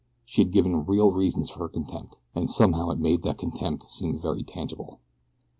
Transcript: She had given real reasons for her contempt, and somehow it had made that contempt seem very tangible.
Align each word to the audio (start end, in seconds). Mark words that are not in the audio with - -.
She 0.25 0.41
had 0.41 0.51
given 0.51 0.83
real 0.83 1.11
reasons 1.11 1.51
for 1.51 1.59
her 1.59 1.69
contempt, 1.69 2.17
and 2.33 2.49
somehow 2.49 2.87
it 2.89 2.93
had 2.93 3.01
made 3.01 3.21
that 3.21 3.37
contempt 3.37 3.91
seem 3.91 4.17
very 4.17 4.41
tangible. 4.41 4.99